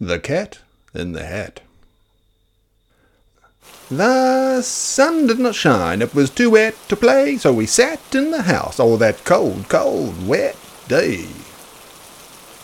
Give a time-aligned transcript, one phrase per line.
[0.00, 0.58] The Cat
[0.92, 1.60] in the Hat.
[3.90, 8.30] The sun did not shine, it was too wet to play, so we sat in
[8.30, 10.56] the house all that cold, cold, wet
[10.86, 11.28] day.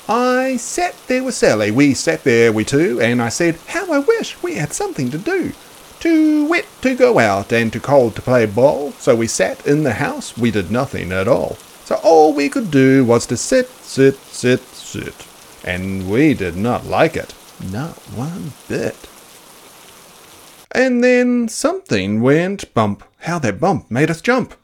[0.07, 4.01] I sat there with Sally, we sat there, we two, and I said, How I
[4.01, 5.53] wish we had something to do.
[6.01, 9.85] Too wet to go out and too cold to play ball, so we sat in
[9.85, 11.57] the house, we did nothing at all.
[11.87, 15.32] So all we could do was to sit, sit, sit, sit.
[15.64, 17.34] And we did not like it,
[17.71, 18.96] not one bit.
[20.72, 23.04] And then something went bump.
[23.18, 24.54] How that bump made us jump.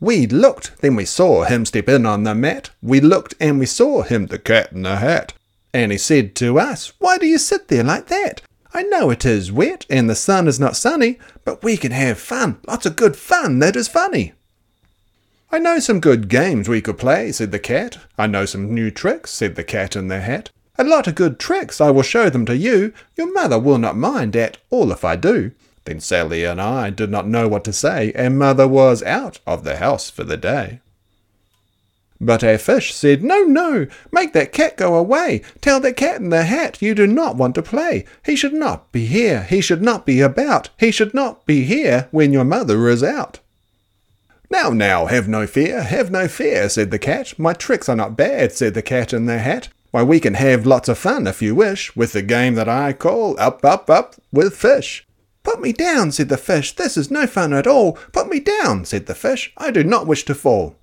[0.00, 2.70] We looked, then we saw him step in on the mat.
[2.80, 5.32] We looked and we saw him, the cat in the hat.
[5.74, 8.40] And he said to us, Why do you sit there like that?
[8.72, 12.18] I know it is wet and the sun is not sunny, but we can have
[12.18, 14.34] fun, lots of good fun that is funny.
[15.50, 17.98] I know some good games we could play, said the cat.
[18.18, 20.50] I know some new tricks, said the cat in the hat.
[20.76, 22.92] A lot of good tricks, I will show them to you.
[23.16, 25.52] Your mother will not mind at all if I do.
[25.86, 29.64] Then Sally and I did not know what to say, and mother was out of
[29.64, 30.80] the house for the day.
[32.20, 35.40] But our fish said, No, no, make that cat go away.
[35.62, 38.04] Tell the cat in the hat you do not want to play.
[38.26, 39.44] He should not be here.
[39.44, 40.68] He should not be about.
[40.78, 43.40] He should not be here when your mother is out.
[44.60, 47.38] Now, now, have no fear, have no fear, said the cat.
[47.38, 49.68] My tricks are not bad, said the cat in the hat.
[49.92, 52.92] Why, we can have lots of fun, if you wish, with the game that I
[52.92, 55.06] call Up, Up, Up with Fish.
[55.44, 56.74] Put me down, said the fish.
[56.74, 57.92] This is no fun at all.
[58.12, 59.52] Put me down, said the fish.
[59.56, 60.74] I do not wish to fall.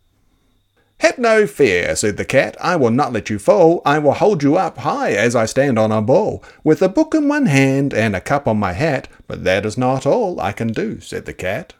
[0.99, 2.55] Have no fear, said the cat.
[2.61, 3.81] I will not let you fall.
[3.85, 7.13] I will hold you up high as I stand on a ball, with a book
[7.13, 9.09] in one hand and a cup on my hat.
[9.27, 11.73] But that is not all I can do, said the cat.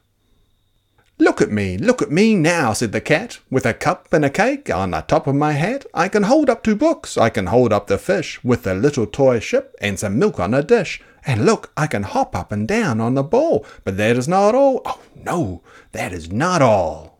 [1.17, 4.29] Look at me, look at me now, said the cat, with a cup and a
[4.29, 5.85] cake on the top of my hat.
[5.93, 9.05] I can hold up two books, I can hold up the fish, with a little
[9.05, 11.01] toy ship and some milk on a dish.
[11.25, 14.55] And look, I can hop up and down on the ball, but that is not
[14.55, 14.81] all.
[14.83, 15.61] Oh, no,
[15.93, 17.17] that is not all.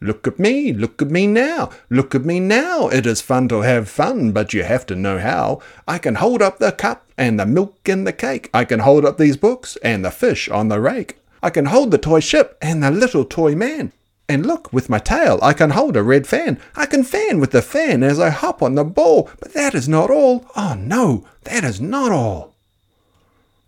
[0.00, 2.88] Look at me, look at me now, look at me now.
[2.88, 5.60] It is fun to have fun, but you have to know how.
[5.86, 8.48] I can hold up the cup and the milk and the cake.
[8.54, 11.18] I can hold up these books and the fish on the rake.
[11.44, 13.92] I can hold the toy ship and the little toy man.
[14.30, 16.58] And look, with my tail, I can hold a red fan.
[16.74, 19.28] I can fan with the fan as I hop on the ball.
[19.40, 20.46] But that is not all.
[20.56, 22.54] Oh no, that is not all.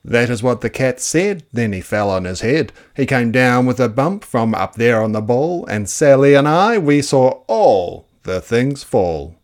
[0.03, 1.43] That is what the cat said.
[1.53, 2.73] Then he fell on his head.
[2.97, 6.49] He came down with a bump from up there on the ball, and Sally and
[6.49, 9.35] I, we saw all the things fall.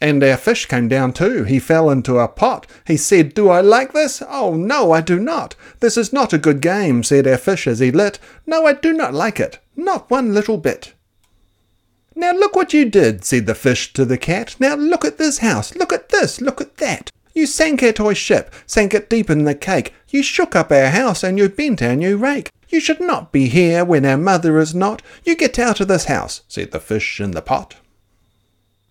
[0.00, 1.44] And our fish came down too.
[1.44, 2.66] He fell into a pot.
[2.86, 4.22] He said, Do I like this?
[4.26, 5.54] Oh, no, I do not.
[5.80, 8.18] This is not a good game, said our fish as he lit.
[8.46, 9.58] No, I do not like it.
[9.76, 10.94] Not one little bit.
[12.14, 14.56] Now look what you did, said the fish to the cat.
[14.58, 15.74] Now look at this house.
[15.74, 16.40] Look at this.
[16.40, 17.10] Look at that.
[17.34, 19.94] You sank our toy ship, sank it deep in the cake.
[20.08, 22.50] You shook up our house and you bent our new rake.
[22.68, 25.02] You should not be here when our mother is not.
[25.24, 27.76] You get out of this house, said the fish in the pot.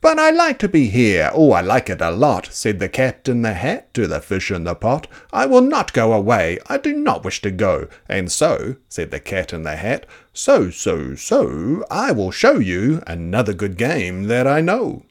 [0.02, 3.28] But I like to be here, oh, I like it a lot, said the cat
[3.28, 5.08] in the hat to the fish in the pot.
[5.34, 7.90] I will not go away, I do not wish to go.
[8.08, 13.04] And so, said the cat in the hat, so, so, so, I will show you
[13.08, 15.04] another good game that I know.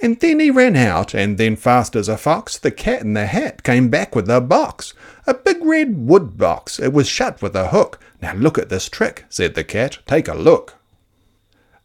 [0.00, 3.26] And then he ran out, and then fast as a fox, the cat in the
[3.26, 4.92] hat came back with a box.
[5.28, 8.00] A big red wood box, it was shut with a hook.
[8.20, 10.75] Now look at this trick, said the cat, take a look.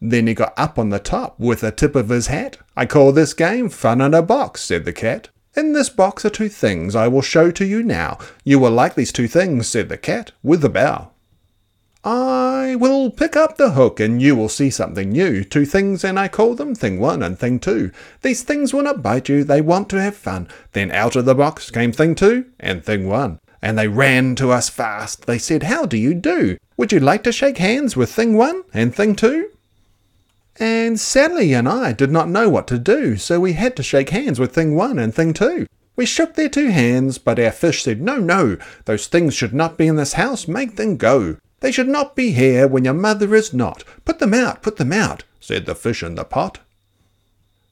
[0.02, 2.58] Then he got up on the top with the tip of his hat.
[2.76, 5.30] I call this game Fun in a Box, said the cat.
[5.54, 8.18] In this box are two things I will show to you now.
[8.46, 11.12] You will like these two things, said the cat, with a bow.
[12.04, 15.44] I will pick up the hook and you will see something new.
[15.44, 17.92] Two things and I call them thing one and thing two.
[18.22, 20.48] These things will not bite you, they want to have fun.
[20.72, 23.40] Then out of the box came thing two and thing one.
[23.62, 25.28] And they ran to us fast.
[25.28, 26.58] They said, How do you do?
[26.78, 29.51] Would you like to shake hands with thing one and thing two?
[30.60, 34.10] And Sally and I did not know what to do, so we had to shake
[34.10, 35.66] hands with Thing 1 and Thing 2.
[35.96, 39.78] We shook their two hands, but our fish said, No, no, those things should not
[39.78, 41.38] be in this house, make them go.
[41.60, 43.84] They should not be here when your mother is not.
[44.04, 46.60] Put them out, put them out, said the fish in the pot.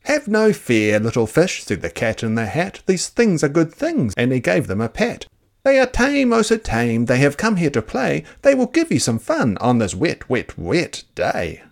[0.04, 2.82] Have no fear, little fish, said the cat in the hat.
[2.86, 5.26] These things are good things, and he gave them a pat.
[5.64, 8.24] They are tame, oh so tame, they have come here to play.
[8.44, 11.64] They will give you some fun on this wet, wet, wet day.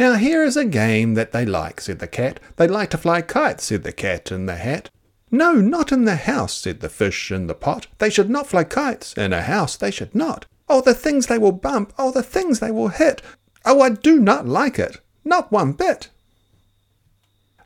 [0.00, 2.40] Now here is a game that they like, said the cat.
[2.56, 4.88] They like to fly kites, said the cat in the hat.
[5.30, 7.86] No, not in the house, said the fish in the pot.
[7.98, 9.12] They should not fly kites.
[9.12, 10.46] In a house they should not.
[10.70, 11.92] Oh, the things they will bump.
[11.98, 13.20] Oh, the things they will hit.
[13.66, 15.02] Oh, I do not like it.
[15.22, 16.08] Not one bit.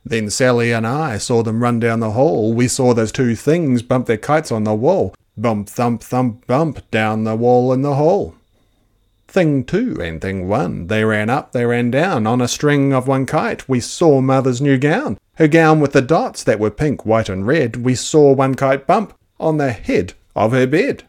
[0.04, 2.52] Then Sally and I saw them run down the hall.
[2.52, 5.14] We saw those two things bump their kites on the wall.
[5.36, 8.34] Bump, thump, thump, bump down the wall in the hall.
[9.34, 13.08] Thing two and thing one, they ran up, they ran down on a string of
[13.08, 13.68] one kite.
[13.68, 17.44] We saw mother's new gown, her gown with the dots that were pink, white, and
[17.44, 17.84] red.
[17.84, 21.02] We saw one kite bump on the head of her bed.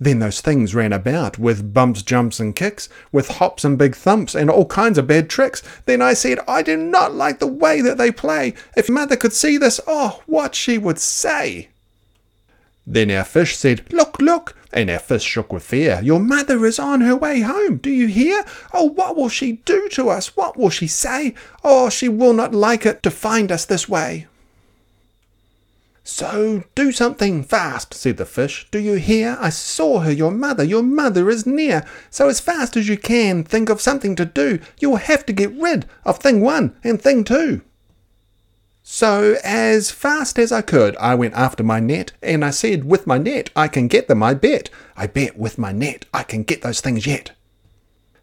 [0.00, 4.34] Then those things ran about with bumps, jumps, and kicks, with hops and big thumps,
[4.34, 5.62] and all kinds of bad tricks.
[5.84, 8.52] Then I said, I do not like the way that they play.
[8.76, 11.68] If mother could see this, oh, what she would say.
[12.86, 16.00] Then our fish said, Look, look, and our fish shook with fear.
[16.02, 17.78] Your mother is on her way home.
[17.78, 18.44] Do you hear?
[18.72, 20.36] Oh, what will she do to us?
[20.36, 21.34] What will she say?
[21.64, 24.26] Oh, she will not like it to find us this way.
[26.04, 28.68] So do something fast, said the fish.
[28.70, 29.36] Do you hear?
[29.40, 30.62] I saw her, your mother.
[30.62, 31.84] Your mother is near.
[32.10, 34.60] So as fast as you can, think of something to do.
[34.78, 37.62] You will have to get rid of thing one and thing two.
[38.88, 43.04] So as fast as I could, I went after my net, and I said, with
[43.04, 44.70] my net, I can get them, I bet.
[44.96, 47.32] I bet with my net, I can get those things yet.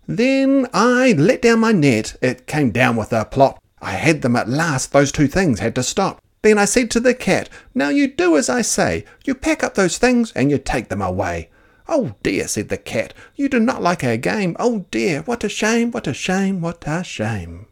[0.07, 2.15] Then I let down my net.
[2.21, 3.62] It came down with a plop.
[3.81, 4.94] I had them at last.
[4.94, 6.21] Those two things had to stop.
[6.44, 9.04] Then I said to the cat, Now you do as I say.
[9.25, 11.50] You pack up those things and you take them away.
[11.89, 14.56] Oh dear, said the cat, you do not like our game.
[14.57, 17.68] Oh dear, what a shame, what a shame, what a shame.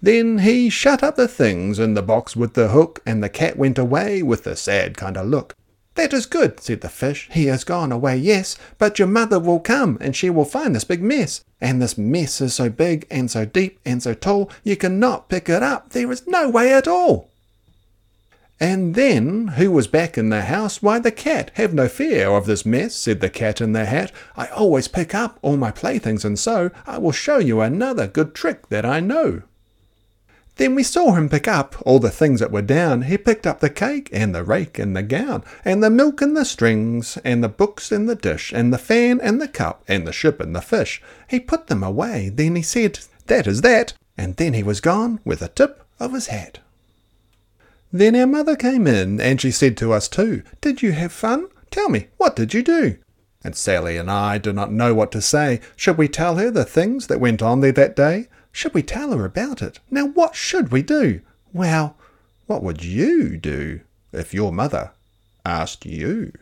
[0.00, 3.56] Then he shut up the things in the box with the hook, and the cat
[3.56, 5.54] went away with a sad kind of look.
[5.96, 7.28] That is good, said the fish.
[7.32, 10.84] He has gone away, yes, but your mother will come, and she will find this
[10.84, 11.42] big mess.
[11.60, 15.48] And this mess is so big and so deep and so tall, you cannot pick
[15.48, 15.90] it up.
[15.90, 17.30] There is no way at all.
[18.60, 20.80] And then, who was back in the house?
[20.80, 21.50] Why, the cat.
[21.54, 24.12] Have no fear of this mess, said the cat in the hat.
[24.36, 28.36] I always pick up all my playthings, and so I will show you another good
[28.36, 29.42] trick that I know.
[30.58, 33.02] Then we saw him pick up all the things that were down.
[33.02, 36.36] He picked up the cake, and the rake, and the gown, and the milk, and
[36.36, 40.04] the strings, and the books, and the dish, and the fan, and the cup, and
[40.04, 41.00] the ship, and the fish.
[41.28, 42.28] He put them away.
[42.28, 43.92] Then he said, That is that.
[44.16, 46.58] And then he was gone with a tip of his hat.
[47.92, 51.46] Then our mother came in, and she said to us too, Did you have fun?
[51.70, 52.98] Tell me, what did you do?
[53.44, 55.60] And Sally and I do not know what to say.
[55.76, 58.26] Should we tell her the things that went on there that day?
[58.58, 59.78] Should we tell her about it?
[59.88, 61.20] Now, what should we do?
[61.52, 61.94] Well,
[62.48, 63.82] what would you do
[64.12, 64.90] if your mother
[65.46, 66.32] asked you?